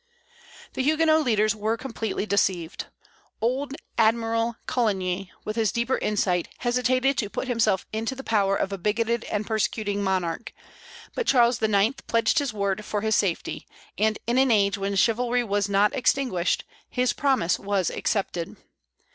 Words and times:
The 0.73 0.81
Huguenot 0.81 1.23
leaders 1.23 1.55
were 1.55 1.77
completely 1.77 2.25
deceived. 2.25 2.85
Old 3.39 3.75
Admiral 3.99 4.55
Coligny, 4.65 5.31
with 5.45 5.55
his 5.55 5.71
deeper 5.71 5.99
insight, 5.99 6.47
hesitated 6.57 7.19
to 7.19 7.29
put 7.29 7.47
himself 7.47 7.85
into 7.93 8.15
the 8.15 8.23
power 8.23 8.55
of 8.55 8.73
a 8.73 8.79
bigoted 8.79 9.25
and 9.25 9.45
persecuting 9.45 10.01
monarch; 10.01 10.53
but 11.13 11.27
Charles 11.27 11.61
IX. 11.61 12.01
pledged 12.07 12.39
his 12.39 12.51
word 12.51 12.83
for 12.83 13.01
his 13.01 13.15
safety, 13.15 13.67
and 13.95 14.17
in 14.25 14.39
an 14.39 14.49
age 14.49 14.75
when 14.75 14.95
chivalry 14.95 15.43
was 15.43 15.69
not 15.69 15.93
extinguished, 15.95 16.63
his 16.89 17.13
promise 17.13 17.59
was 17.59 17.91
accepted. 17.91 18.57